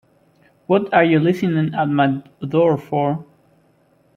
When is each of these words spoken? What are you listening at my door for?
What 0.65 0.91
are 0.95 1.03
you 1.03 1.19
listening 1.19 1.75
at 1.75 1.87
my 1.87 2.23
door 2.47 2.75
for? 2.79 3.23